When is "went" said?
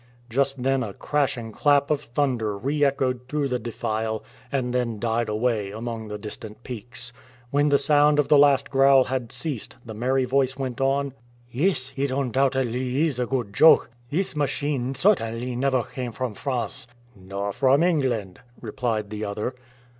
10.57-10.81